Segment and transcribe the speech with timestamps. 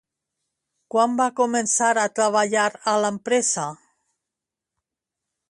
[0.95, 2.65] Quan va començar a treballar
[2.95, 3.69] a l'empresa?